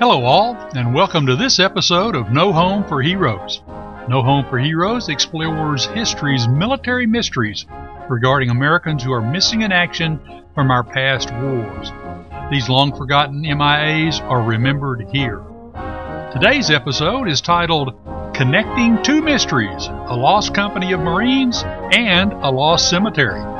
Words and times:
Hello, 0.00 0.24
all, 0.24 0.54
and 0.76 0.94
welcome 0.94 1.26
to 1.26 1.34
this 1.34 1.58
episode 1.58 2.14
of 2.14 2.30
No 2.30 2.52
Home 2.52 2.84
for 2.84 3.02
Heroes. 3.02 3.62
No 4.08 4.22
Home 4.22 4.44
for 4.48 4.56
Heroes 4.56 5.08
explores 5.08 5.86
history's 5.86 6.46
military 6.46 7.04
mysteries 7.04 7.66
regarding 8.08 8.50
Americans 8.50 9.02
who 9.02 9.12
are 9.12 9.20
missing 9.20 9.62
in 9.62 9.72
action 9.72 10.20
from 10.54 10.70
our 10.70 10.84
past 10.84 11.32
wars. 11.32 11.90
These 12.48 12.68
long 12.68 12.96
forgotten 12.96 13.42
MIAs 13.42 14.20
are 14.20 14.40
remembered 14.40 15.04
here. 15.12 15.42
Today's 16.32 16.70
episode 16.70 17.28
is 17.28 17.40
titled 17.40 17.92
Connecting 18.34 19.02
Two 19.02 19.20
Mysteries 19.20 19.88
A 19.88 20.16
Lost 20.16 20.54
Company 20.54 20.92
of 20.92 21.00
Marines 21.00 21.64
and 21.90 22.32
a 22.34 22.50
Lost 22.52 22.88
Cemetery. 22.88 23.57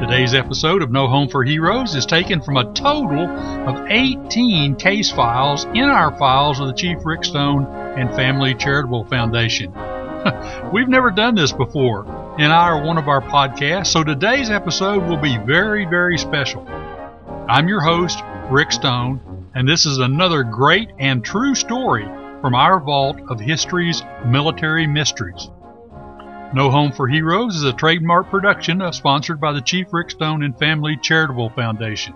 Today's 0.00 0.32
episode 0.32 0.82
of 0.82 0.92
No 0.92 1.08
Home 1.08 1.28
for 1.28 1.42
Heroes 1.42 1.96
is 1.96 2.06
taken 2.06 2.40
from 2.40 2.56
a 2.56 2.72
total 2.72 3.26
of 3.28 3.90
18 3.90 4.76
case 4.76 5.10
files 5.10 5.64
in 5.74 5.82
our 5.82 6.16
files 6.16 6.60
of 6.60 6.68
the 6.68 6.72
Chief 6.72 6.98
Rick 7.04 7.24
Stone 7.24 7.66
and 7.98 8.08
Family 8.14 8.54
Charitable 8.54 9.06
Foundation. 9.06 9.72
We've 10.72 10.88
never 10.88 11.10
done 11.10 11.34
this 11.34 11.50
before 11.50 12.04
in 12.38 12.52
our 12.52 12.80
one 12.80 12.96
of 12.96 13.08
our 13.08 13.20
podcasts, 13.20 13.88
so 13.88 14.04
today's 14.04 14.50
episode 14.50 15.02
will 15.02 15.16
be 15.16 15.36
very, 15.38 15.84
very 15.84 16.16
special. 16.16 16.64
I'm 17.48 17.66
your 17.66 17.80
host, 17.80 18.22
Rick 18.50 18.70
Stone, 18.70 19.50
and 19.56 19.68
this 19.68 19.84
is 19.84 19.98
another 19.98 20.44
great 20.44 20.90
and 21.00 21.24
true 21.24 21.56
story 21.56 22.04
from 22.40 22.54
our 22.54 22.78
vault 22.78 23.20
of 23.28 23.40
history's 23.40 24.04
military 24.24 24.86
mysteries. 24.86 25.50
No 26.54 26.70
Home 26.70 26.92
for 26.92 27.06
Heroes 27.06 27.56
is 27.56 27.64
a 27.64 27.74
trademark 27.74 28.30
production 28.30 28.80
uh, 28.80 28.90
sponsored 28.90 29.38
by 29.38 29.52
the 29.52 29.60
Chief 29.60 29.86
Rick 29.92 30.10
Stone 30.10 30.42
and 30.42 30.58
Family 30.58 30.96
Charitable 30.96 31.50
Foundation. 31.50 32.14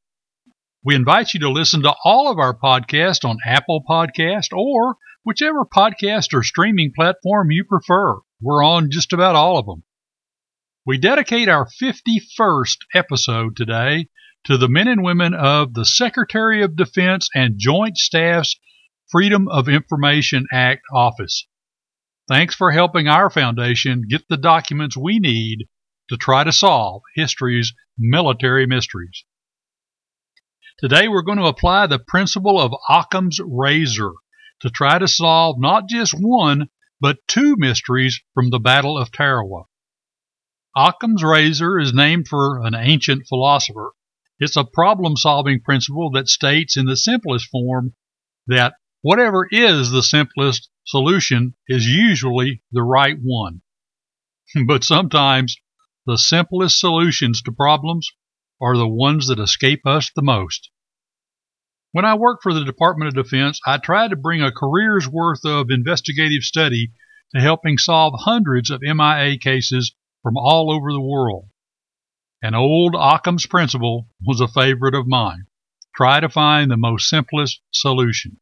We 0.85 0.95
invite 0.95 1.33
you 1.33 1.41
to 1.41 1.51
listen 1.51 1.83
to 1.85 1.95
all 2.05 2.31
of 2.31 2.39
our 2.39 2.55
podcasts 2.55 3.27
on 3.27 3.39
Apple 3.47 3.83
Podcast 3.89 4.53
or 4.53 4.97
whichever 5.25 5.65
podcast 5.65 6.35
or 6.35 6.43
streaming 6.43 6.93
platform 6.95 7.51
you 7.51 7.65
prefer. 7.65 8.19
We're 8.43 8.63
on 8.63 8.91
just 8.91 9.15
about 9.15 9.35
all 9.35 9.57
of 9.57 9.65
them. 9.65 9.83
We 10.85 10.99
dedicate 10.99 11.49
our 11.49 11.67
51st 11.81 12.77
episode 12.95 13.57
today 13.57 14.09
to 14.45 14.57
the 14.57 14.69
men 14.69 14.89
and 14.89 15.03
women 15.03 15.35
of 15.35 15.75
the 15.75 15.85
Secretary 15.85 16.63
of 16.63 16.77
Defense 16.77 17.29
and 17.35 17.59
Joint 17.59 17.99
Staff's 17.99 18.59
Freedom 19.11 19.49
of 19.49 19.69
Information 19.69 20.47
Act 20.53 20.83
office. 20.93 21.47
Thanks 22.29 22.55
for 22.55 22.73
helping 22.73 23.09
our 23.09 23.31
foundation 23.31 24.05
get 24.09 24.29
the 24.29 24.37
documents 24.37 24.97
we 24.97 25.19
need 25.19 25.69
to 26.09 26.17
try 26.17 26.45
to 26.45 26.53
solve 26.53 27.03
history's 27.15 27.73
military 27.99 28.67
mysteries. 28.67 29.25
Today 30.79 31.09
we're 31.09 31.23
going 31.23 31.39
to 31.39 31.47
apply 31.47 31.87
the 31.87 31.99
principle 31.99 32.61
of 32.61 32.75
Occam's 32.89 33.41
razor 33.45 34.13
to 34.61 34.71
try 34.71 34.99
to 34.99 35.09
solve 35.09 35.57
not 35.59 35.89
just 35.89 36.15
one, 36.15 36.69
but 37.01 37.19
two 37.27 37.57
mysteries 37.57 38.21
from 38.35 38.51
the 38.51 38.61
Battle 38.61 38.99
of 38.99 39.11
Tarawa. 39.11 39.65
Occam's 40.77 41.25
razor 41.25 41.79
is 41.79 41.93
named 41.93 42.29
for 42.29 42.65
an 42.65 42.75
ancient 42.75 43.27
philosopher 43.27 43.93
it's 44.39 44.57
a 44.57 44.65
problem 44.65 45.17
solving 45.17 45.61
principle 45.61 46.11
that 46.13 46.29
states 46.29 46.77
in 46.77 46.87
the 46.87 46.97
simplest 46.97 47.49
form 47.51 47.95
that 48.47 48.75
whatever 49.03 49.47
is 49.51 49.91
the 49.91 50.03
simplest 50.03 50.69
solution 50.87 51.55
is 51.69 51.87
usually 51.87 52.63
the 52.73 52.83
right 52.83 53.17
one. 53.21 53.63
but 54.67 54.85
sometimes 54.85 55.57
the 56.07 56.17
simplest 56.17 56.81
solutions 56.81 57.43
to 57.43 57.53
problems 57.53 58.11
are 58.61 58.77
the 58.77 58.89
ones 58.89 59.29
that 59.29 59.39
escape 59.39 59.87
us 59.87 60.11
the 60.15 60.23
most. 60.23 60.71
When 61.93 62.05
I 62.05 62.15
worked 62.15 62.43
for 62.43 62.53
the 62.53 62.65
Department 62.65 63.09
of 63.09 63.25
Defense, 63.25 63.61
I 63.67 63.79
tried 63.79 64.11
to 64.11 64.17
bring 64.17 64.43
a 64.43 64.53
career's 64.53 65.09
worth 65.09 65.45
of 65.45 65.71
investigative 65.71 66.43
study 66.43 66.93
to 67.35 67.41
helping 67.41 67.79
solve 67.79 68.15
hundreds 68.17 68.71
of 68.71 68.83
MIA 68.83 69.39
cases 69.39 69.95
from 70.23 70.37
all 70.37 70.73
over 70.73 70.93
the 70.93 71.01
world. 71.01 71.49
And 72.41 72.55
old 72.55 72.95
Occam's 72.95 73.47
principle 73.47 74.09
was 74.25 74.41
a 74.41 74.47
favorite 74.47 74.95
of 74.95 75.09
mine. 75.09 75.47
Try 75.95 76.21
to 76.21 76.29
find 76.29 76.71
the 76.71 76.77
most 76.77 77.09
simplest 77.09 77.61
solution. 77.73 78.39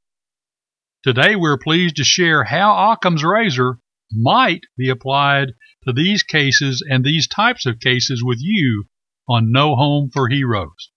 Today 1.03 1.37
we're 1.37 1.57
pleased 1.57 1.97
to 1.97 2.05
share 2.05 2.45
how 2.45 2.93
Occam's 2.93 3.25
razor 3.25 3.79
might 4.13 4.65
be 4.77 4.91
applied 4.91 5.55
to 5.87 5.93
these 5.93 6.23
cases 6.23 6.85
and 6.87 7.05
these 7.05 7.27
types 7.27 7.65
of 7.65 7.81
cases 7.81 8.23
with 8.23 8.39
you 8.41 8.85
on 9.29 9.51
No 9.53 9.75
Home 9.77 10.11
for 10.13 10.29
Heroes. 10.29 10.91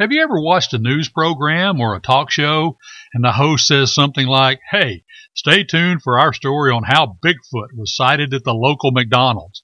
Have 0.00 0.10
you 0.12 0.22
ever 0.22 0.40
watched 0.40 0.74
a 0.74 0.78
news 0.78 1.08
program 1.08 1.80
or 1.80 1.94
a 1.94 2.00
talk 2.00 2.30
show 2.30 2.76
and 3.14 3.22
the 3.22 3.32
host 3.32 3.66
says 3.66 3.94
something 3.94 4.26
like, 4.26 4.60
Hey, 4.70 5.04
stay 5.34 5.64
tuned 5.64 6.02
for 6.02 6.18
our 6.18 6.32
story 6.32 6.72
on 6.72 6.82
how 6.84 7.18
Bigfoot 7.24 7.74
was 7.76 7.94
sighted 7.94 8.34
at 8.34 8.44
the 8.44 8.54
local 8.54 8.90
McDonald's? 8.90 9.62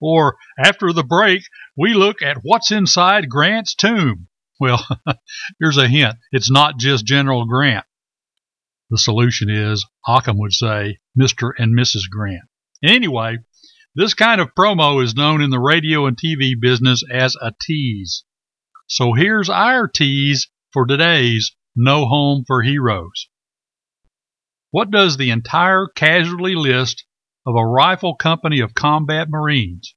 Or 0.00 0.36
after 0.58 0.92
the 0.92 1.04
break, 1.04 1.42
we 1.76 1.94
look 1.94 2.22
at 2.22 2.38
what's 2.42 2.70
inside 2.70 3.28
Grant's 3.28 3.74
tomb. 3.74 4.28
Well, 4.58 4.86
here's 5.60 5.76
a 5.76 5.88
hint 5.88 6.16
it's 6.32 6.50
not 6.50 6.78
just 6.78 7.04
General 7.04 7.46
Grant. 7.46 7.84
The 8.90 8.98
solution 8.98 9.50
is, 9.50 9.84
Occam 10.06 10.38
would 10.38 10.52
say, 10.52 10.98
Mr. 11.18 11.50
and 11.58 11.76
Mrs. 11.76 12.08
Grant. 12.08 12.44
Anyway, 12.82 13.38
this 13.94 14.14
kind 14.14 14.40
of 14.40 14.54
promo 14.54 15.02
is 15.02 15.16
known 15.16 15.42
in 15.42 15.50
the 15.50 15.58
radio 15.58 16.06
and 16.06 16.16
TV 16.16 16.52
business 16.58 17.02
as 17.10 17.34
a 17.36 17.52
tease. 17.62 18.24
So 18.86 19.14
here's 19.14 19.48
our 19.48 19.88
tease 19.88 20.48
for 20.72 20.86
today's 20.86 21.56
No 21.74 22.06
Home 22.06 22.44
for 22.46 22.62
Heroes. 22.62 23.28
What 24.70 24.90
does 24.90 25.16
the 25.16 25.30
entire 25.30 25.88
casualty 25.88 26.54
list 26.54 27.04
of 27.46 27.54
a 27.54 27.64
rifle 27.64 28.16
company 28.16 28.60
of 28.60 28.74
combat 28.74 29.28
Marines. 29.30 29.94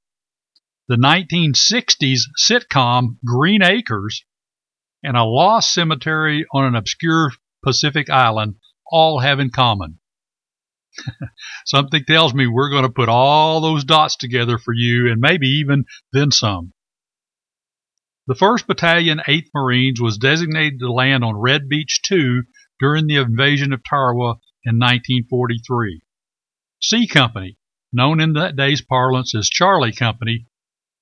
The 0.87 0.97
1960s 0.97 2.21
sitcom 2.39 3.17
Green 3.25 3.63
Acres 3.63 4.23
and 5.03 5.17
a 5.17 5.23
lost 5.23 5.73
cemetery 5.73 6.45
on 6.53 6.65
an 6.65 6.75
obscure 6.75 7.31
Pacific 7.63 8.09
island 8.09 8.55
all 8.91 9.19
have 9.19 9.39
in 9.39 9.49
common. 9.49 9.99
Something 11.65 12.03
tells 12.05 12.33
me 12.33 12.47
we're 12.47 12.69
going 12.69 12.83
to 12.83 12.89
put 12.89 13.09
all 13.09 13.61
those 13.61 13.83
dots 13.83 14.15
together 14.15 14.57
for 14.57 14.73
you 14.73 15.11
and 15.11 15.19
maybe 15.19 15.47
even 15.47 15.85
then 16.13 16.31
some. 16.31 16.73
The 18.27 18.35
1st 18.35 18.67
Battalion, 18.67 19.21
8th 19.27 19.49
Marines 19.55 19.99
was 19.99 20.17
designated 20.17 20.79
to 20.79 20.91
land 20.91 21.23
on 21.23 21.35
Red 21.35 21.67
Beach 21.67 22.01
2 22.03 22.43
during 22.79 23.07
the 23.07 23.15
invasion 23.15 23.73
of 23.73 23.81
Tarawa 23.83 24.35
in 24.63 24.77
1943. 24.77 26.01
C 26.81 27.07
Company, 27.07 27.57
known 27.91 28.21
in 28.21 28.33
that 28.33 28.55
day's 28.55 28.81
parlance 28.81 29.35
as 29.35 29.49
Charlie 29.49 29.91
Company, 29.91 30.47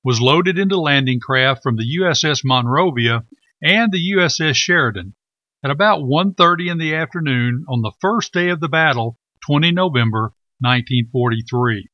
was 0.04 0.20
loaded 0.20 0.58
into 0.58 0.80
landing 0.80 1.20
craft 1.20 1.62
from 1.62 1.76
the 1.76 1.98
USS 2.00 2.42
Monrovia 2.44 3.26
and 3.62 3.92
the 3.92 4.12
USS 4.16 4.56
Sheridan 4.56 5.14
at 5.64 5.70
about 5.70 6.02
1:30 6.02 6.70
in 6.70 6.78
the 6.80 6.96
afternoon 6.96 7.64
on 7.70 7.82
the 7.82 7.92
first 8.02 8.34
day 8.34 8.50
of 8.50 8.60
the 8.60 8.68
battle, 8.68 9.20
20 9.46 9.72
November 9.72 10.34
1943. 10.60 11.90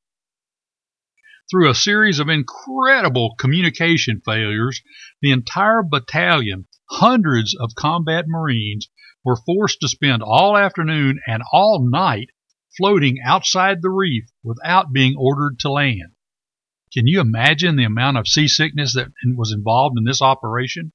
Through 1.52 1.69
a 1.69 1.75
series 1.75 2.19
of 2.19 2.30
incredible 2.30 3.36
communication 3.36 4.22
failures, 4.24 4.81
the 5.22 5.31
entire 5.31 5.84
battalion, 5.84 6.68
hundreds 6.90 7.54
of 7.54 7.75
combat 7.75 8.30
Marines, 8.30 8.88
were 9.25 9.36
forced 9.36 9.81
to 9.81 9.90
spend 9.90 10.24
all 10.24 10.56
afternoon 10.56 11.19
and 11.28 11.44
all 11.52 11.86
night 11.86 12.30
floating 12.78 13.20
outside 13.24 13.81
the 13.81 13.90
reef 13.90 14.25
without 14.44 14.92
being 14.92 15.16
ordered 15.18 15.60
to 15.60 15.72
land. 15.72 16.14
Can 16.94 17.08
you 17.08 17.22
imagine 17.22 17.75
the 17.75 17.86
amount 17.86 18.18
of 18.18 18.28
seasickness 18.28 18.94
that 18.94 19.12
was 19.36 19.52
involved 19.52 19.98
in 19.98 20.04
this 20.04 20.22
operation? 20.22 20.92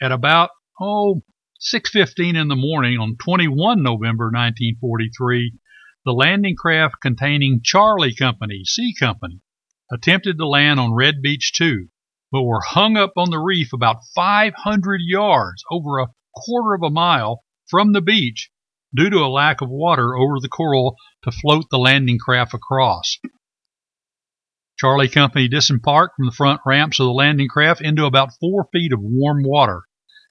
At 0.00 0.12
about, 0.12 0.50
oh, 0.80 1.22
6:15 1.58 2.36
in 2.36 2.48
the 2.48 2.56
morning 2.56 2.98
on 2.98 3.16
21 3.16 3.82
November 3.82 4.26
1943, 4.26 5.54
the 6.04 6.12
landing 6.12 6.54
craft 6.54 6.96
containing 7.00 7.62
Charlie 7.64 8.14
Company, 8.14 8.64
C 8.64 8.94
Company, 8.98 9.40
attempted 9.90 10.36
to 10.36 10.46
land 10.46 10.78
on 10.78 10.92
Red 10.92 11.22
Beach 11.22 11.52
2, 11.56 11.88
but 12.30 12.42
were 12.42 12.60
hung 12.60 12.96
up 12.96 13.12
on 13.16 13.30
the 13.30 13.38
reef 13.38 13.72
about 13.72 14.04
500 14.14 15.00
yards, 15.00 15.64
over 15.70 15.98
a 15.98 16.08
quarter 16.34 16.74
of 16.74 16.82
a 16.82 16.90
mile 16.90 17.42
from 17.68 17.92
the 17.92 18.02
beach 18.02 18.50
due 18.94 19.10
to 19.10 19.18
a 19.18 19.28
lack 19.28 19.60
of 19.60 19.68
water 19.68 20.16
over 20.16 20.40
the 20.40 20.48
coral 20.48 20.96
to 21.22 21.30
float 21.30 21.64
the 21.70 21.78
landing 21.78 22.18
craft 22.18 22.54
across. 22.54 23.18
Charlie 24.78 25.08
Company 25.08 25.48
disembarked 25.48 26.16
from 26.16 26.26
the 26.26 26.32
front 26.32 26.60
ramps 26.66 27.00
of 27.00 27.06
the 27.06 27.12
landing 27.12 27.48
craft 27.48 27.80
into 27.80 28.04
about 28.04 28.38
four 28.38 28.68
feet 28.72 28.92
of 28.92 29.00
warm 29.00 29.42
water 29.42 29.84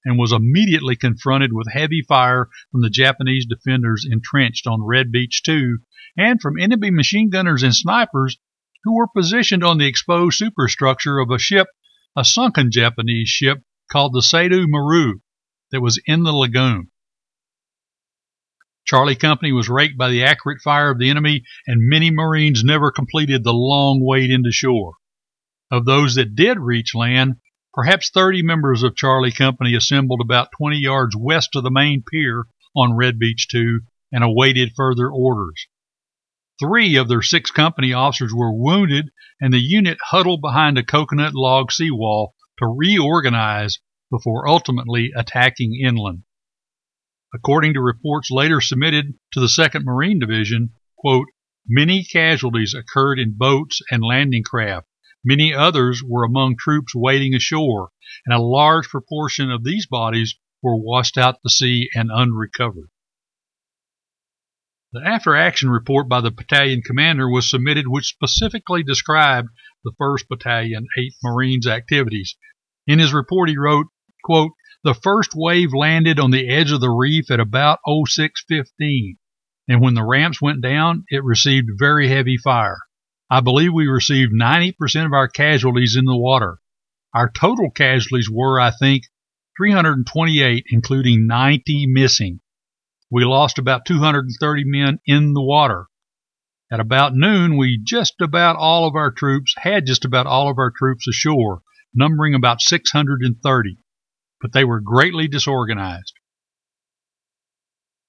and 0.06 0.20
was 0.20 0.32
immediately 0.32 0.96
confronted 0.96 1.52
with 1.52 1.72
heavy 1.72 2.04
fire 2.08 2.48
from 2.72 2.82
the 2.82 2.92
Japanese 2.92 3.48
defenders 3.48 4.06
entrenched 4.10 4.68
on 4.68 4.84
Red 4.84 5.12
Beach 5.12 5.42
2 5.44 5.80
and 6.16 6.40
from 6.40 6.60
enemy 6.60 6.92
machine 6.92 7.30
gunners 7.30 7.64
and 7.64 7.76
snipers 7.76 8.38
who 8.84 8.96
were 8.96 9.08
positioned 9.08 9.64
on 9.64 9.80
the 9.80 9.88
exposed 9.88 10.38
superstructure 10.38 11.18
of 11.18 11.32
a 11.32 11.40
ship, 11.40 11.68
a 12.16 12.24
sunken 12.24 12.70
Japanese 12.72 13.30
ship 13.30 13.64
called 13.92 14.14
the 14.14 14.22
Saida 14.22 14.68
Maru, 14.68 15.22
that 15.72 15.82
was 15.82 16.00
in 16.06 16.24
the 16.24 16.32
lagoon. 16.32 16.92
Charlie 18.86 19.16
Company 19.16 19.52
was 19.52 19.68
raked 19.68 19.98
by 19.98 20.10
the 20.10 20.24
accurate 20.24 20.62
fire 20.62 20.92
of 20.92 21.00
the 21.00 21.10
enemy, 21.10 21.44
and 21.66 21.90
many 21.90 22.12
Marines 22.12 22.64
never 22.64 22.92
completed 22.92 23.44
the 23.44 23.54
long 23.54 24.00
wade 24.00 24.30
into 24.30 24.52
shore. 24.52 24.94
Of 25.72 25.86
those 25.86 26.14
that 26.16 26.36
did 26.36 26.60
reach 26.60 26.94
land, 26.94 27.38
perhaps 27.74 28.12
30 28.12 28.44
members 28.44 28.84
of 28.84 28.96
Charlie 28.96 29.32
Company 29.32 29.74
assembled 29.74 30.22
about 30.22 30.52
20 30.58 30.78
yards 30.78 31.16
west 31.16 31.56
of 31.56 31.64
the 31.64 31.72
main 31.72 32.04
pier 32.04 32.46
on 32.76 32.96
Red 32.96 33.18
Beach 33.18 33.48
2 33.50 33.82
and 34.12 34.24
awaited 34.24 34.74
further 34.76 35.10
orders. 35.10 35.66
Three 36.60 36.96
of 36.96 37.08
their 37.08 37.24
six 37.24 37.50
company 37.50 37.92
officers 37.92 38.34
were 38.34 38.54
wounded, 38.54 39.10
and 39.42 39.52
the 39.52 39.60
unit 39.60 39.98
huddled 40.02 40.42
behind 40.42 40.78
a 40.78 40.84
coconut 40.84 41.34
log 41.34 41.72
seawall 41.72 42.36
to 42.60 42.68
reorganize 42.68 43.80
before 44.12 44.48
ultimately 44.48 45.12
attacking 45.16 45.76
inland. 45.84 46.24
According 47.36 47.74
to 47.74 47.82
reports 47.82 48.32
later 48.32 48.62
submitted 48.62 49.20
to 49.34 49.42
the 49.42 49.48
2nd 49.48 49.84
Marine 49.84 50.20
Division, 50.20 50.70
quote, 50.98 51.28
many 51.68 52.06
casualties 52.06 52.74
occurred 52.74 53.20
in 53.20 53.36
boats 53.38 53.82
and 53.92 54.02
landing 54.02 54.44
craft. 54.44 54.88
Many 55.22 55.54
others 55.54 56.02
were 56.02 56.24
among 56.24 56.56
troops 56.56 56.96
wading 56.96 57.36
ashore, 57.36 57.92
and 58.26 58.34
a 58.34 58.42
large 58.42 58.88
proportion 58.88 59.52
of 59.52 59.66
these 59.66 59.86
bodies 59.86 60.36
were 60.62 60.78
washed 60.78 61.18
out 61.18 61.42
to 61.44 61.50
sea 61.50 61.90
and 61.94 62.10
unrecovered. 62.10 62.90
The 64.94 65.02
after 65.06 65.36
action 65.36 65.70
report 65.70 66.08
by 66.08 66.22
the 66.22 66.32
battalion 66.32 66.84
commander 66.84 67.30
was 67.30 67.50
submitted, 67.50 67.90
which 67.90 68.06
specifically 68.06 68.82
described 68.82 69.50
the 69.84 69.92
1st 70.00 70.30
Battalion, 70.30 70.88
8th 70.98 71.18
Marines 71.22 71.68
activities. 71.68 72.38
In 72.88 73.00
his 73.00 73.14
report, 73.14 73.50
he 73.50 73.58
wrote, 73.58 73.88
quote, 74.24 74.54
The 74.86 74.94
first 74.94 75.32
wave 75.34 75.74
landed 75.74 76.20
on 76.20 76.30
the 76.30 76.48
edge 76.48 76.72
of 76.72 76.80
the 76.80 76.92
reef 76.92 77.32
at 77.32 77.40
about 77.40 77.80
0615, 77.88 79.18
and 79.68 79.82
when 79.82 79.96
the 79.96 80.04
ramps 80.04 80.40
went 80.40 80.62
down, 80.62 81.06
it 81.10 81.24
received 81.24 81.80
very 81.80 82.08
heavy 82.08 82.38
fire. 82.38 82.78
I 83.28 83.40
believe 83.40 83.74
we 83.74 83.88
received 83.88 84.32
90% 84.32 85.08
of 85.08 85.14
our 85.14 85.28
casualties 85.28 85.96
in 85.96 86.06
the 86.06 86.16
water. 86.16 86.60
Our 87.16 87.32
total 87.32 87.72
casualties 87.72 88.30
were, 88.30 88.60
I 88.60 88.70
think, 88.70 89.06
328, 89.58 90.66
including 90.70 91.26
90 91.26 91.88
missing. 91.88 92.42
We 93.10 93.26
lost 93.26 93.58
about 93.58 93.88
230 93.88 94.66
men 94.66 95.00
in 95.08 95.34
the 95.34 95.42
water. 95.42 95.88
At 96.72 96.80
about 96.80 97.16
noon, 97.16 97.58
we 97.58 97.82
just 97.84 98.22
about 98.22 98.56
all 98.56 98.88
of 98.88 98.94
our 98.94 99.10
troops 99.10 99.56
had 99.58 99.88
just 99.88 100.06
about 100.06 100.28
all 100.28 100.48
of 100.48 100.60
our 100.60 100.70
troops 100.70 101.08
ashore, 101.08 101.64
numbering 101.92 102.36
about 102.36 102.62
630, 102.62 103.80
but 104.42 104.54
they 104.54 104.64
were 104.64 104.82
greatly 104.82 105.28
disorganized. 105.28 106.14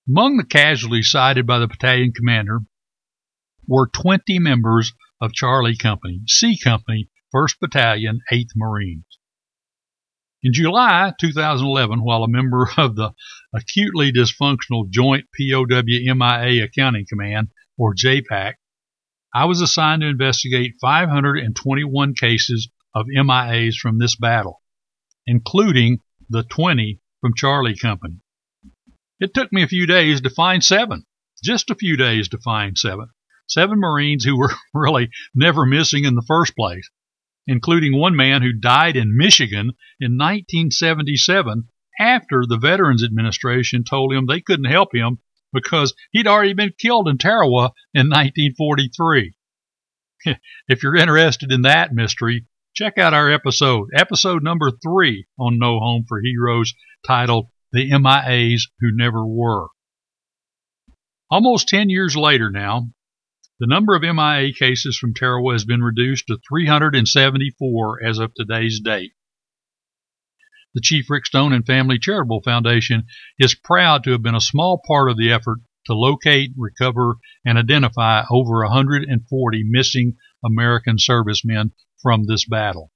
Among 0.08 0.37
the 0.37 0.44
casualties 0.44 1.11
cited 1.11 1.46
by 1.46 1.58
the 1.58 1.67
battalion 1.67 2.12
commander 2.12 2.61
were 3.67 3.88
20 3.88 4.38
members 4.38 4.93
of 5.20 5.32
Charlie 5.32 5.76
Company, 5.76 6.20
C 6.28 6.56
Company, 6.62 7.08
1st 7.34 7.55
Battalion, 7.61 8.20
8th 8.32 8.50
Marines. 8.55 9.19
In 10.43 10.52
July 10.52 11.12
2011, 11.20 12.05
while 12.05 12.23
a 12.23 12.28
member 12.28 12.69
of 12.76 12.94
the 12.94 13.12
acutely 13.52 14.12
dysfunctional 14.12 14.88
Joint 14.88 15.26
POW 15.37 15.64
MIA 15.67 16.64
Accounting 16.64 17.06
Command, 17.08 17.49
or 17.76 17.94
JPAC, 17.94 18.55
I 19.34 19.46
was 19.46 19.61
assigned 19.61 20.02
to 20.02 20.08
investigate 20.08 20.75
521 20.81 22.14
cases 22.14 22.69
of 22.94 23.06
MIAs 23.06 23.76
from 23.76 23.99
this 23.99 24.17
battle, 24.17 24.62
including 25.26 25.99
the 26.28 26.43
20 26.43 27.00
from 27.20 27.32
Charlie 27.37 27.76
Company. 27.76 28.20
It 29.20 29.34
took 29.34 29.52
me 29.52 29.62
a 29.62 29.69
few 29.69 29.87
days 29.87 30.20
to 30.20 30.31
find 30.31 30.62
seven, 30.62 31.05
just 31.43 31.70
a 31.70 31.75
few 31.75 31.96
days 31.96 32.28
to 32.28 32.38
find 32.38 32.76
seven. 32.76 33.08
Seven 33.49 33.78
Marines 33.78 34.25
who 34.25 34.37
were 34.38 34.52
really 34.75 35.11
never 35.34 35.64
missing 35.64 36.05
in 36.05 36.14
the 36.14 36.25
first 36.26 36.55
place 36.56 36.90
including 37.46 37.96
one 37.96 38.17
man 38.17 38.43
who 38.43 38.52
died 38.52 38.96
in 38.96 39.17
Michigan 39.17 39.73
in 40.00 40.19
1977 40.19 41.69
after 41.99 42.44
the 42.46 42.58
Veterans 42.58 43.05
Administration 43.05 43.84
told 43.84 44.12
him 44.12 44.26
they 44.26 44.40
couldn't 44.40 44.70
help 44.70 44.94
him 44.94 45.19
because 45.52 45.94
he'd 46.11 46.26
already 46.26 46.55
been 46.55 46.73
killed 46.76 47.08
in 47.08 47.19
Tarawa 47.19 47.73
in 47.94 48.11
1943. 48.11 49.34
if 50.69 50.82
you're 50.82 50.96
interested 50.96 51.52
in 51.52 51.62
that 51.62 51.94
mystery, 51.94 52.46
check 52.76 52.99
out 52.99 53.14
our 53.14 53.32
episode, 53.32 53.88
episode 53.94 54.43
number 54.43 54.70
three 54.70 55.26
on 55.38 55.58
No 55.58 55.78
Home 55.78 56.05
for 56.06 56.20
Heroes, 56.20 56.75
titled 57.06 57.46
The 57.73 57.90
MIAs 57.90 58.69
Who 58.81 58.90
Never 58.93 59.26
Were. 59.26 59.69
Almost 61.31 61.69
10 61.69 61.88
years 61.88 62.17
later 62.17 62.50
now, 62.50 62.90
the 63.58 63.67
number 63.67 63.94
of 63.94 64.02
MIA 64.02 64.52
cases 64.52 64.99
from 64.99 65.14
Tarawa 65.14 65.55
has 65.55 65.64
been 65.64 65.82
reduced 65.82 66.26
to 66.26 66.38
374 66.46 68.05
as 68.05 68.19
of 68.19 68.34
today's 68.34 68.81
date. 68.81 69.12
The 70.75 70.82
Chief 70.82 71.08
Rick 71.08 71.25
Stone 71.25 71.55
and 71.55 71.64
Family 71.64 71.99
Charitable 71.99 72.43
Foundation 72.44 73.05
is 73.38 73.55
proud 73.55 74.05
to 74.05 74.11
have 74.11 74.23
been 74.23 74.34
a 74.34 74.40
small 74.40 74.82
part 74.87 75.11
of 75.11 75.17
the 75.17 75.32
effort 75.32 75.61
to 75.87 75.94
locate, 75.94 76.50
recover, 76.58 77.17
and 77.46 77.56
identify 77.56 78.25
over 78.31 78.62
140 78.64 79.64
missing 79.67 80.17
American 80.44 80.96
servicemen 80.99 81.73
from 82.03 82.25
this 82.25 82.47
battle. 82.47 82.93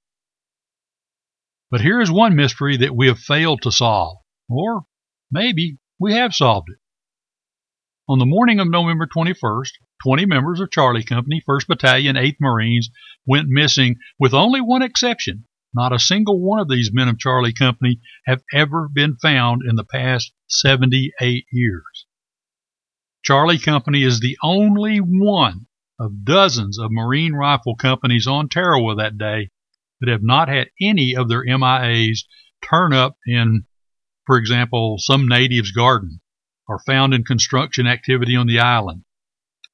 But 1.69 1.81
here 1.81 2.01
is 2.01 2.11
one 2.11 2.35
mystery 2.35 2.77
that 2.77 2.95
we 2.95 3.07
have 3.07 3.19
failed 3.19 3.61
to 3.61 3.71
solve, 3.71 4.17
or 4.49 4.85
maybe 5.31 5.77
we 5.99 6.13
have 6.13 6.33
solved 6.33 6.69
it. 6.69 6.79
On 8.09 8.19
the 8.19 8.25
morning 8.25 8.59
of 8.59 8.69
November 8.69 9.07
21st, 9.07 9.71
20 10.03 10.25
members 10.25 10.59
of 10.59 10.71
Charlie 10.71 11.03
Company, 11.03 11.41
1st 11.47 11.67
Battalion, 11.67 12.15
8th 12.17 12.37
Marines 12.41 12.89
went 13.25 13.47
missing 13.47 13.97
with 14.19 14.33
only 14.33 14.59
one 14.59 14.81
exception. 14.81 15.45
Not 15.73 15.93
a 15.93 15.99
single 15.99 16.41
one 16.41 16.59
of 16.59 16.67
these 16.67 16.91
men 16.91 17.07
of 17.07 17.19
Charlie 17.19 17.53
Company 17.53 18.01
have 18.25 18.43
ever 18.53 18.89
been 18.91 19.15
found 19.15 19.61
in 19.65 19.77
the 19.77 19.85
past 19.85 20.33
78 20.47 21.45
years. 21.53 22.05
Charlie 23.23 23.59
Company 23.59 24.03
is 24.03 24.19
the 24.19 24.37
only 24.43 24.97
one 24.97 25.67
of 26.01 26.25
dozens 26.25 26.79
of 26.79 26.89
Marine 26.91 27.33
rifle 27.33 27.75
companies 27.75 28.25
on 28.25 28.49
Tarawa 28.49 28.95
that 28.95 29.19
day 29.19 29.51
that 29.99 30.09
have 30.09 30.23
not 30.23 30.49
had 30.49 30.71
any 30.81 31.15
of 31.15 31.29
their 31.29 31.45
MIAs 31.45 32.23
turn 32.63 32.91
up 32.91 33.17
in, 33.27 33.65
for 34.25 34.37
example, 34.37 34.97
some 34.97 35.27
native's 35.27 35.71
garden 35.71 36.19
or 36.67 36.79
found 36.79 37.13
in 37.13 37.23
construction 37.23 37.85
activity 37.85 38.35
on 38.35 38.47
the 38.47 38.59
island, 38.59 39.03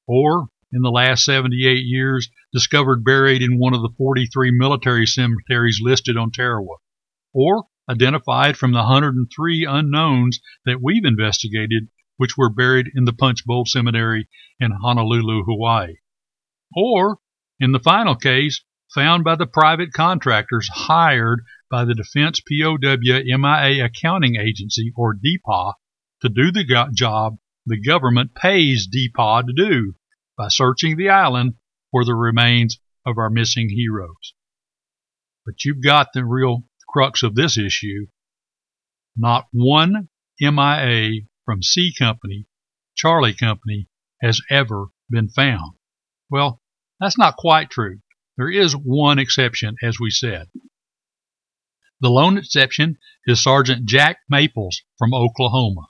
or 0.06 0.48
in 0.70 0.82
the 0.82 0.90
last 0.90 1.24
78 1.24 1.84
years 1.84 2.28
discovered 2.52 3.04
buried 3.04 3.40
in 3.40 3.58
one 3.58 3.72
of 3.72 3.80
the 3.80 3.94
43 3.96 4.50
military 4.50 5.06
cemeteries 5.06 5.80
listed 5.82 6.18
on 6.18 6.30
Tarawa, 6.30 6.76
or 7.32 7.64
identified 7.88 8.58
from 8.58 8.72
the 8.72 8.78
103 8.78 9.64
unknowns 9.64 10.40
that 10.66 10.82
we've 10.82 11.06
investigated, 11.06 11.88
which 12.18 12.36
were 12.36 12.50
buried 12.50 12.90
in 12.94 13.06
the 13.06 13.14
Punch 13.14 13.46
Bowl 13.46 13.64
Cemetery 13.64 14.28
in 14.60 14.72
Honolulu, 14.72 15.44
Hawaii, 15.44 15.94
or 16.74 17.18
in 17.60 17.72
the 17.72 17.80
final 17.80 18.14
case, 18.14 18.62
found 18.94 19.24
by 19.24 19.34
the 19.34 19.46
private 19.46 19.92
contractors 19.92 20.68
hired 20.72 21.40
by 21.70 21.84
the 21.84 21.94
Defense 21.94 22.40
POW 22.40 22.78
MIA 22.80 23.84
Accounting 23.84 24.36
Agency, 24.36 24.92
or 24.96 25.14
DPAA, 25.14 25.74
to 26.22 26.28
do 26.28 26.50
the 26.52 26.88
job 26.94 27.38
the 27.66 27.80
government 27.80 28.34
pays 28.34 28.88
DPAA 28.88 29.46
to 29.46 29.52
do 29.52 29.94
by 30.36 30.48
searching 30.48 30.96
the 30.96 31.10
island 31.10 31.54
for 31.90 32.04
the 32.04 32.14
remains 32.14 32.78
of 33.04 33.18
our 33.18 33.28
missing 33.28 33.68
heroes. 33.68 34.34
But 35.44 35.64
you've 35.64 35.82
got 35.82 36.08
the 36.14 36.24
real 36.24 36.64
crux 36.88 37.22
of 37.22 37.34
this 37.34 37.58
issue. 37.58 38.06
Not 39.16 39.48
one 39.52 40.08
MIA 40.40 41.22
from 41.44 41.62
C 41.62 41.92
Company, 41.98 42.46
Charlie 42.94 43.34
Company, 43.34 43.88
has 44.22 44.40
ever 44.48 44.86
been 45.10 45.28
found. 45.28 45.77
Well, 46.30 46.60
that's 47.00 47.18
not 47.18 47.36
quite 47.36 47.70
true. 47.70 48.00
There 48.36 48.50
is 48.50 48.76
one 48.76 49.18
exception, 49.18 49.76
as 49.82 49.98
we 49.98 50.10
said. 50.10 50.48
The 52.00 52.10
lone 52.10 52.38
exception 52.38 52.98
is 53.26 53.42
Sergeant 53.42 53.86
Jack 53.86 54.18
Maples 54.28 54.82
from 54.98 55.12
Oklahoma. 55.12 55.88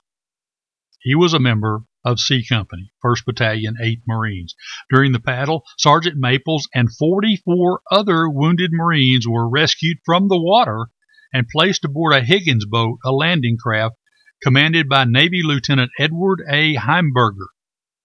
He 1.01 1.13
was 1.13 1.33
a 1.33 1.39
member 1.39 1.83
of 2.03 2.19
C 2.19 2.43
Company, 2.47 2.91
1st 3.03 3.25
Battalion, 3.25 3.75
8th 3.81 4.01
Marines. 4.07 4.55
During 4.89 5.11
the 5.11 5.19
battle, 5.19 5.63
Sergeant 5.77 6.17
Maples 6.17 6.67
and 6.73 6.91
44 6.91 7.81
other 7.91 8.29
wounded 8.29 8.71
Marines 8.73 9.27
were 9.27 9.49
rescued 9.49 9.99
from 10.05 10.27
the 10.27 10.39
water 10.39 10.87
and 11.33 11.47
placed 11.47 11.85
aboard 11.85 12.13
a 12.13 12.23
Higgins 12.23 12.65
boat, 12.65 12.99
a 13.03 13.11
landing 13.11 13.57
craft 13.57 13.95
commanded 14.41 14.89
by 14.89 15.03
Navy 15.03 15.41
Lieutenant 15.43 15.91
Edward 15.99 16.41
A. 16.49 16.75
Heimberger, 16.75 17.47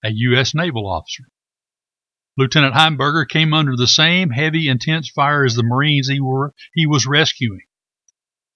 a 0.04 0.10
U.S. 0.10 0.54
naval 0.54 0.86
officer. 0.86 1.24
Lieutenant 2.36 2.74
Heimberger 2.74 3.28
came 3.28 3.54
under 3.54 3.76
the 3.76 3.86
same 3.86 4.30
heavy, 4.30 4.66
intense 4.66 5.08
fire 5.08 5.44
as 5.44 5.54
the 5.54 5.62
Marines 5.62 6.08
he, 6.08 6.18
were, 6.18 6.52
he 6.74 6.84
was 6.84 7.06
rescuing. 7.06 7.66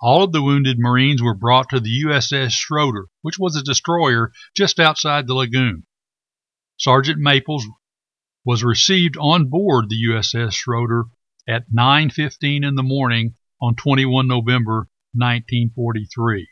All 0.01 0.25
of 0.25 0.33
the 0.33 0.43
wounded 0.43 0.79
Marines 0.81 1.23
were 1.23 1.37
brought 1.37 1.69
to 1.69 1.79
the 1.79 2.05
USS 2.07 2.51
Schroeder, 2.53 3.07
which 3.23 3.39
was 3.39 3.55
a 3.55 3.63
destroyer 3.63 4.33
just 4.57 4.81
outside 4.81 5.27
the 5.27 5.35
lagoon. 5.35 5.87
Sergeant 6.77 7.21
Maples 7.21 7.67
was 8.45 8.65
received 8.65 9.17
on 9.17 9.49
board 9.49 9.89
the 9.89 10.03
USS 10.11 10.55
Schroeder 10.55 11.05
at 11.49 11.71
9:15 11.73 12.65
in 12.65 12.75
the 12.75 12.83
morning 12.83 13.35
on 13.61 13.77
21 13.77 14.27
November 14.27 14.89
1943. 15.13 16.49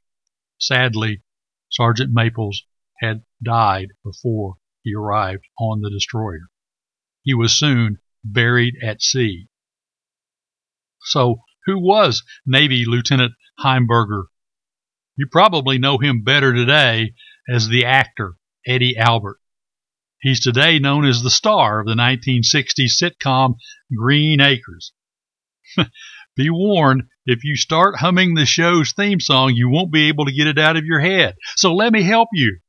Sadly, 0.59 1.23
Sergeant 1.71 2.13
Maples 2.13 2.63
had 3.01 3.25
died 3.43 3.89
before 4.05 4.57
he 4.83 4.95
arrived 4.95 5.45
on 5.59 5.81
the 5.81 5.91
destroyer. 5.91 6.51
He 7.27 7.35
was 7.35 7.59
soon 7.59 7.99
buried 8.23 8.77
at 8.81 9.03
sea. 9.03 9.49
So, 11.03 11.41
who 11.67 11.81
was 11.81 12.23
Navy 12.47 12.85
Lieutenant 12.87 13.33
Heimberger? 13.59 14.27
You 15.17 15.27
probably 15.29 15.77
know 15.77 15.99
him 15.99 16.23
better 16.23 16.55
today 16.55 17.15
as 17.49 17.67
the 17.67 17.85
actor 17.85 18.37
Eddie 18.65 18.97
Albert. 18.97 19.41
He's 20.21 20.39
today 20.39 20.79
known 20.79 21.05
as 21.05 21.21
the 21.21 21.31
star 21.31 21.81
of 21.81 21.87
the 21.87 21.95
1960s 21.95 23.03
sitcom 23.03 23.57
Green 23.93 24.41
Acres. 24.41 24.93
be 26.37 26.49
warned, 26.49 27.09
if 27.25 27.43
you 27.43 27.57
start 27.57 27.97
humming 27.97 28.35
the 28.35 28.47
show's 28.47 28.93
theme 28.93 29.19
song, 29.19 29.55
you 29.57 29.69
won't 29.69 29.93
be 29.93 30.07
able 30.07 30.27
to 30.27 30.33
get 30.33 30.47
it 30.47 30.61
out 30.61 30.77
of 30.77 30.85
your 30.85 31.01
head. 31.01 31.35
So 31.57 31.75
let 31.75 31.93
me 31.93 32.03
help 32.03 32.29
you. 32.33 32.61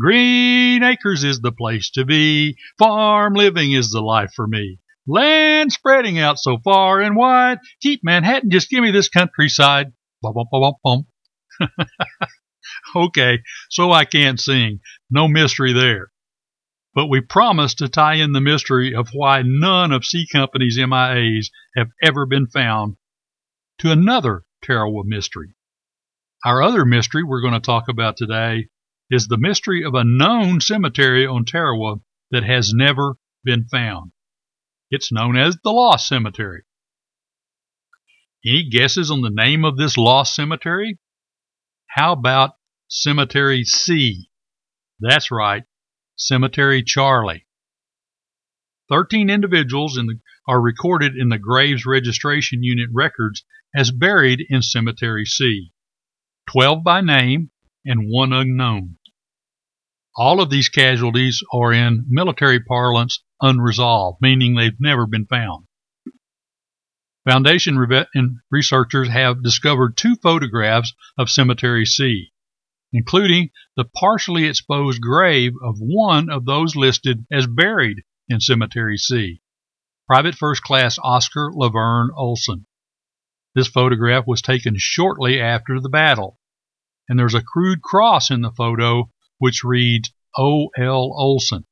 Green 0.00 0.82
Acres 0.82 1.24
is 1.24 1.40
the 1.40 1.52
place 1.52 1.90
to 1.90 2.04
be. 2.04 2.56
Farm 2.78 3.34
living 3.34 3.72
is 3.72 3.90
the 3.90 4.00
life 4.00 4.32
for 4.34 4.46
me. 4.46 4.78
Land 5.06 5.72
spreading 5.72 6.18
out 6.18 6.38
so 6.38 6.58
far 6.62 7.00
and 7.00 7.16
wide. 7.16 7.58
Keep 7.82 8.04
Manhattan, 8.04 8.50
just 8.50 8.70
give 8.70 8.82
me 8.82 8.90
this 8.90 9.08
countryside. 9.08 9.92
Bum, 10.22 10.34
bum, 10.34 10.46
bum, 10.50 10.74
bum. 10.84 11.06
okay, 12.96 13.40
so 13.70 13.90
I 13.90 14.04
can't 14.04 14.38
sing. 14.38 14.80
No 15.10 15.28
mystery 15.28 15.72
there 15.72 16.10
but 16.98 17.06
we 17.06 17.20
promise 17.20 17.74
to 17.74 17.88
tie 17.88 18.14
in 18.14 18.32
the 18.32 18.40
mystery 18.40 18.92
of 18.92 19.10
why 19.12 19.40
none 19.44 19.92
of 19.92 20.04
C 20.04 20.26
Company's 20.32 20.76
MIAs 20.76 21.48
have 21.76 21.90
ever 22.02 22.26
been 22.26 22.48
found 22.48 22.96
to 23.78 23.92
another 23.92 24.42
Tarawa 24.64 25.04
mystery. 25.04 25.54
Our 26.44 26.60
other 26.60 26.84
mystery 26.84 27.22
we're 27.22 27.40
going 27.40 27.52
to 27.54 27.60
talk 27.60 27.84
about 27.88 28.16
today 28.16 28.70
is 29.10 29.26
the 29.26 29.38
mystery 29.38 29.82
of 29.84 29.94
a 29.94 30.04
known 30.04 30.60
cemetery 30.60 31.26
on 31.26 31.44
Tarawa 31.44 31.96
that 32.30 32.44
has 32.44 32.72
never 32.74 33.16
been 33.44 33.66
found. 33.68 34.12
It's 34.90 35.12
known 35.12 35.36
as 35.36 35.56
the 35.62 35.70
Lost 35.70 36.08
Cemetery. 36.08 36.64
Any 38.46 38.68
guesses 38.68 39.10
on 39.10 39.22
the 39.22 39.30
name 39.30 39.64
of 39.64 39.76
this 39.76 39.96
lost 39.96 40.34
cemetery? 40.34 40.98
How 41.88 42.12
about 42.12 42.52
Cemetery 42.86 43.64
C? 43.64 44.30
That's 45.00 45.32
right, 45.32 45.64
Cemetery 46.14 46.84
Charlie. 46.84 47.46
Thirteen 48.88 49.28
individuals 49.28 49.94
the, 49.94 50.20
are 50.46 50.60
recorded 50.60 51.16
in 51.16 51.30
the 51.30 51.38
Graves 51.38 51.84
Registration 51.84 52.62
Unit 52.62 52.90
records 52.92 53.44
as 53.74 53.90
buried 53.90 54.46
in 54.48 54.62
Cemetery 54.62 55.24
C, 55.24 55.72
12 56.48 56.84
by 56.84 57.00
name 57.00 57.50
and 57.84 58.08
one 58.08 58.32
unknown. 58.32 58.97
All 60.18 60.42
of 60.42 60.50
these 60.50 60.68
casualties 60.68 61.42
are 61.52 61.72
in 61.72 62.04
military 62.08 62.60
parlance 62.60 63.22
unresolved, 63.40 64.18
meaning 64.20 64.54
they've 64.54 64.78
never 64.78 65.06
been 65.06 65.26
found. 65.26 65.66
Foundation 67.26 67.78
researchers 68.50 69.08
have 69.08 69.42
discovered 69.42 69.96
two 69.96 70.16
photographs 70.16 70.92
of 71.16 71.30
Cemetery 71.30 71.86
C 71.86 72.32
including 72.92 73.50
the 73.76 73.84
partially 73.84 74.44
exposed 74.44 75.00
grave 75.00 75.52
of 75.62 75.76
one 75.78 76.30
of 76.30 76.46
those 76.46 76.74
listed 76.74 77.26
as 77.30 77.46
buried 77.46 78.02
in 78.28 78.40
Cemetery 78.40 78.96
C, 78.96 79.42
Private 80.06 80.34
First 80.34 80.62
Class 80.62 80.98
Oscar 81.02 81.50
Laverne 81.52 82.10
Olson. 82.16 82.66
This 83.54 83.68
photograph 83.68 84.26
was 84.26 84.40
taken 84.40 84.74
shortly 84.78 85.40
after 85.40 85.80
the 85.80 85.88
battle, 85.88 86.38
and 87.08 87.18
there's 87.18 87.34
a 87.34 87.42
crude 87.42 87.82
cross 87.82 88.30
in 88.30 88.40
the 88.40 88.52
photo 88.52 89.10
which 89.38 89.64
reads 89.64 90.12
O. 90.36 90.68
L. 90.78 91.12
Olson. 91.16 91.66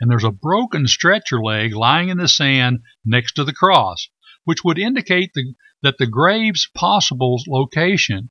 And 0.00 0.10
there's 0.10 0.24
a 0.24 0.30
broken 0.30 0.86
stretcher 0.86 1.42
leg 1.42 1.74
lying 1.74 2.08
in 2.08 2.18
the 2.18 2.28
sand 2.28 2.80
next 3.04 3.34
to 3.34 3.44
the 3.44 3.52
cross, 3.52 4.08
which 4.44 4.64
would 4.64 4.78
indicate 4.78 5.30
the, 5.34 5.54
that 5.82 5.98
the 5.98 6.06
grave's 6.06 6.68
possible 6.74 7.40
location 7.46 8.30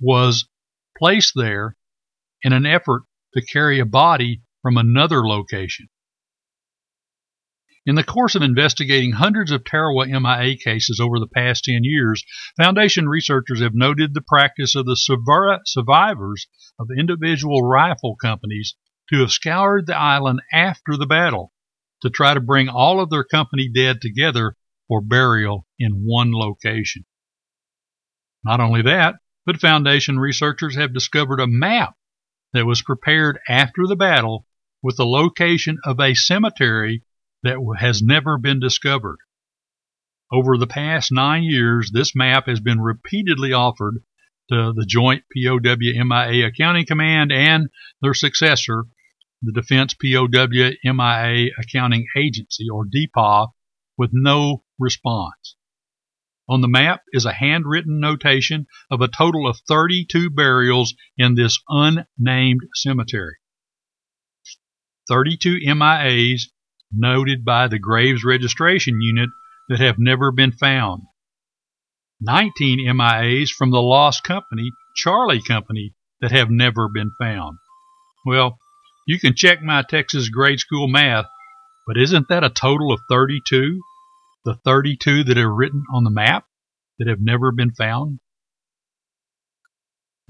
was 0.00 0.48
placed 0.96 1.32
there 1.34 1.76
in 2.42 2.52
an 2.52 2.66
effort 2.66 3.02
to 3.34 3.44
carry 3.44 3.80
a 3.80 3.86
body 3.86 4.42
from 4.62 4.76
another 4.76 5.26
location. 5.26 5.88
In 7.90 7.96
the 7.96 8.04
course 8.04 8.36
of 8.36 8.42
investigating 8.42 9.10
hundreds 9.10 9.50
of 9.50 9.64
Tarawa 9.64 10.06
MIA 10.06 10.56
cases 10.56 11.00
over 11.00 11.18
the 11.18 11.26
past 11.26 11.64
10 11.64 11.80
years, 11.82 12.22
Foundation 12.56 13.08
researchers 13.08 13.60
have 13.60 13.74
noted 13.74 14.14
the 14.14 14.20
practice 14.20 14.76
of 14.76 14.86
the 14.86 14.94
survivors 14.94 16.46
of 16.78 16.86
individual 16.96 17.66
rifle 17.66 18.14
companies 18.14 18.76
to 19.08 19.18
have 19.18 19.32
scoured 19.32 19.86
the 19.86 19.96
island 19.96 20.40
after 20.52 20.96
the 20.96 21.06
battle 21.06 21.52
to 22.02 22.10
try 22.10 22.32
to 22.32 22.40
bring 22.40 22.68
all 22.68 23.00
of 23.00 23.10
their 23.10 23.24
company 23.24 23.68
dead 23.68 24.00
together 24.00 24.54
for 24.86 25.00
burial 25.00 25.66
in 25.76 26.04
one 26.06 26.30
location. 26.32 27.04
Not 28.44 28.60
only 28.60 28.82
that, 28.82 29.16
but 29.44 29.60
Foundation 29.60 30.16
researchers 30.20 30.76
have 30.76 30.94
discovered 30.94 31.40
a 31.40 31.48
map 31.48 31.96
that 32.52 32.66
was 32.66 32.82
prepared 32.82 33.40
after 33.48 33.88
the 33.88 33.96
battle 33.96 34.46
with 34.80 34.96
the 34.96 35.04
location 35.04 35.80
of 35.84 35.98
a 35.98 36.14
cemetery 36.14 37.02
that 37.42 37.58
has 37.78 38.02
never 38.02 38.38
been 38.38 38.60
discovered. 38.60 39.18
Over 40.32 40.56
the 40.56 40.66
past 40.66 41.10
nine 41.10 41.42
years, 41.42 41.90
this 41.90 42.14
map 42.14 42.46
has 42.46 42.60
been 42.60 42.80
repeatedly 42.80 43.52
offered 43.52 44.04
to 44.50 44.72
the 44.74 44.86
Joint 44.86 45.24
POW 45.34 45.58
MIA 46.04 46.46
Accounting 46.46 46.86
Command 46.86 47.32
and 47.32 47.68
their 48.00 48.14
successor, 48.14 48.84
the 49.42 49.52
Defense 49.52 49.94
POW 49.94 50.28
MIA 50.84 51.50
Accounting 51.58 52.06
Agency, 52.16 52.68
or 52.68 52.84
DPAA, 52.84 53.48
with 53.96 54.10
no 54.12 54.64
response. 54.78 55.56
On 56.48 56.60
the 56.60 56.68
map 56.68 57.02
is 57.12 57.24
a 57.24 57.32
handwritten 57.32 58.00
notation 58.00 58.66
of 58.90 59.00
a 59.00 59.08
total 59.08 59.46
of 59.48 59.60
32 59.68 60.30
burials 60.30 60.94
in 61.16 61.36
this 61.36 61.60
unnamed 61.68 62.62
cemetery. 62.74 63.36
32 65.08 65.58
MIAs 65.64 66.50
noted 66.92 67.44
by 67.44 67.68
the 67.68 67.78
Graves 67.78 68.24
Registration 68.24 69.00
Unit 69.00 69.30
that 69.68 69.80
have 69.80 69.98
never 69.98 70.32
been 70.32 70.52
found. 70.52 71.02
19 72.20 72.86
MIAs 72.86 73.50
from 73.50 73.70
the 73.70 73.80
lost 73.80 74.24
company, 74.24 74.70
Charlie 74.96 75.42
Company, 75.42 75.94
that 76.20 76.32
have 76.32 76.50
never 76.50 76.88
been 76.88 77.12
found. 77.18 77.58
Well, 78.26 78.58
you 79.06 79.18
can 79.18 79.34
check 79.34 79.62
my 79.62 79.82
Texas 79.88 80.28
grade 80.28 80.60
school 80.60 80.86
math, 80.88 81.26
but 81.86 81.96
isn't 81.96 82.28
that 82.28 82.44
a 82.44 82.50
total 82.50 82.92
of 82.92 83.00
32? 83.08 83.80
the 84.44 84.54
32 84.64 85.24
that 85.24 85.38
are 85.38 85.54
written 85.54 85.84
on 85.92 86.04
the 86.04 86.10
map 86.10 86.46
that 86.98 87.08
have 87.08 87.20
never 87.20 87.52
been 87.52 87.72
found? 87.72 88.20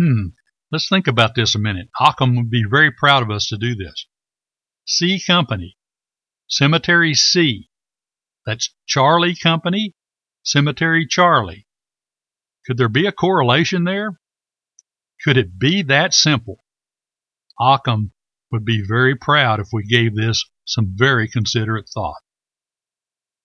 Hmm, 0.00 0.28
let's 0.72 0.88
think 0.88 1.06
about 1.06 1.34
this 1.34 1.54
a 1.54 1.58
minute. 1.58 1.88
Occam 2.00 2.36
would 2.36 2.50
be 2.50 2.64
very 2.68 2.90
proud 2.90 3.22
of 3.22 3.30
us 3.30 3.48
to 3.48 3.58
do 3.58 3.74
this. 3.74 4.06
C 4.86 5.20
Company, 5.24 5.76
Cemetery 6.50 7.14
C. 7.14 7.70
That's 8.44 8.74
Charlie 8.84 9.36
Company, 9.36 9.94
Cemetery 10.42 11.06
Charlie. 11.06 11.68
Could 12.66 12.76
there 12.76 12.88
be 12.88 13.06
a 13.06 13.12
correlation 13.12 13.84
there? 13.84 14.20
Could 15.22 15.36
it 15.36 15.60
be 15.60 15.82
that 15.82 16.12
simple? 16.12 16.64
Occam 17.60 18.12
would 18.50 18.64
be 18.64 18.82
very 18.84 19.14
proud 19.14 19.60
if 19.60 19.68
we 19.72 19.84
gave 19.84 20.16
this 20.16 20.44
some 20.64 20.92
very 20.96 21.28
considerate 21.28 21.88
thought. 21.88 22.20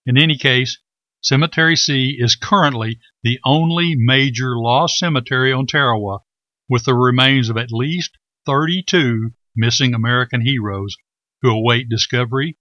In 0.04 0.18
any 0.18 0.36
case, 0.36 0.80
Cemetery 1.22 1.76
C 1.76 2.16
is 2.18 2.34
currently 2.34 2.98
the 3.22 3.38
only 3.44 3.94
major 3.94 4.56
lost 4.56 4.98
cemetery 4.98 5.52
on 5.52 5.66
Tarawa 5.66 6.20
with 6.68 6.84
the 6.84 6.94
remains 6.94 7.50
of 7.50 7.56
at 7.56 7.70
least 7.70 8.18
32 8.46 9.30
missing 9.54 9.94
American 9.94 10.40
heroes 10.40 10.96
who 11.42 11.50
await 11.50 11.88
discovery, 11.88 12.58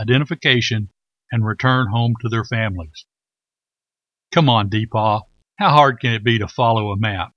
identification, 0.00 0.88
and 1.30 1.44
return 1.44 1.88
home 1.88 2.14
to 2.22 2.28
their 2.28 2.44
families. 2.44 3.04
Come 4.32 4.48
on, 4.48 4.70
DPAA. 4.70 5.22
How 5.58 5.70
hard 5.70 6.00
can 6.00 6.12
it 6.12 6.24
be 6.24 6.38
to 6.38 6.48
follow 6.48 6.90
a 6.90 6.96
map? 6.96 7.32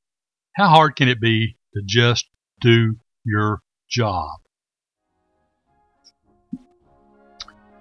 How 0.56 0.68
hard 0.68 0.96
can 0.96 1.08
it 1.08 1.20
be 1.20 1.58
to 1.74 1.82
just 1.86 2.28
do 2.60 2.96
your 3.26 3.62
job? 3.90 4.40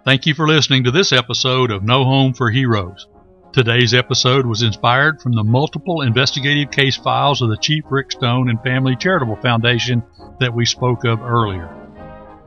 Thank 0.05 0.27
you 0.27 0.35
for 0.35 0.49
listening 0.49 0.85
to 0.85 0.91
this 0.91 1.13
episode 1.13 1.71
of 1.71 1.83
No 1.83 2.05
Home 2.05 2.33
for 2.33 2.51
Heroes. 2.51 3.07
Today's 3.53 3.93
episode 3.93 4.47
was 4.47 4.63
inspired 4.63 5.21
from 5.21 5.33
the 5.33 5.45
multiple 5.45 6.01
investigative 6.03 6.71
case 6.71 6.97
files 6.97 7.43
of 7.43 7.51
the 7.51 7.59
Chief 7.59 7.85
Rick 7.91 8.13
Stone 8.13 8.49
and 8.49 8.63
Family 8.63 8.97
Charitable 8.97 9.37
Foundation 9.37 10.03
that 10.39 10.55
we 10.55 10.65
spoke 10.65 11.05
of 11.05 11.21
earlier. 11.21 11.69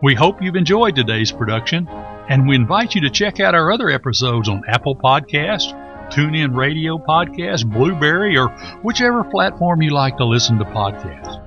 We 0.02 0.16
hope 0.16 0.42
you've 0.42 0.56
enjoyed 0.56 0.96
today's 0.96 1.32
production, 1.32 1.88
and 2.30 2.48
we 2.48 2.56
invite 2.56 2.96
you 2.96 3.02
to 3.02 3.10
check 3.10 3.40
out 3.40 3.56
our 3.56 3.72
other 3.72 3.90
episodes 3.90 4.50
on 4.50 4.64
Apple 4.68 4.96
Podcast, 4.96 5.74
TuneIn 6.12 6.56
Radio 6.56 6.98
Podcast, 6.98 7.72
Blubrry, 7.72 8.38
or 8.38 8.50
whichever 8.82 9.24
platform 9.24 9.82
you 9.82 9.92
like 9.92 10.18
to 10.18 10.26
listen 10.26 10.58
to 10.60 10.66
podcasts. 10.66 11.40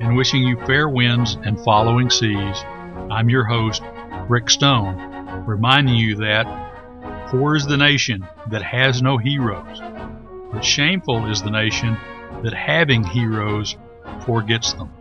and 0.00 0.16
wishing 0.16 0.42
you 0.42 0.56
fair 0.66 0.88
winds 0.88 1.36
and 1.44 1.58
following 1.60 2.10
seas, 2.10 2.64
I'm 3.10 3.30
your 3.30 3.44
host, 3.44 3.82
Rick 4.28 4.50
Stone, 4.50 5.44
reminding 5.46 5.94
you 5.94 6.16
that 6.16 6.66
Poor 7.28 7.56
is 7.56 7.66
the 7.66 7.76
nation 7.76 8.24
that 8.52 8.62
has 8.62 9.02
no 9.02 9.18
heroes, 9.18 9.80
but 10.52 10.64
shameful 10.64 11.28
is 11.28 11.42
the 11.42 11.50
nation 11.50 11.96
that 12.44 12.54
having 12.54 13.02
heroes 13.02 13.76
forgets 14.24 14.74
them. 14.74 14.92